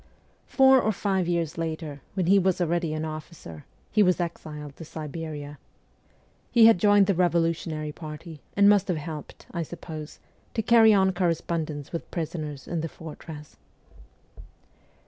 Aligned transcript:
Four 0.47 0.81
or 0.81 0.91
five 0.91 1.27
years 1.27 1.59
later, 1.59 2.01
when 2.15 2.25
he 2.25 2.39
was 2.39 2.59
already 2.59 2.91
an 2.95 3.05
officer, 3.05 3.65
he 3.91 4.01
was 4.01 4.19
exiled 4.19 4.75
to 4.77 4.83
Siberia. 4.83 5.59
He 6.51 6.65
had 6.65 6.79
joined 6.79 7.05
the 7.05 7.13
revolutionary 7.13 7.91
party, 7.91 8.41
and 8.57 8.67
must 8.67 8.87
have 8.87 8.97
helped, 8.97 9.45
I 9.51 9.61
suppose, 9.61 10.17
to 10.55 10.63
carry 10.63 10.91
on 10.91 11.13
correspondence 11.13 11.91
with 11.91 12.09
prisoners 12.09 12.67
in 12.67 12.81
the 12.81 12.89
fortress. 12.89 13.57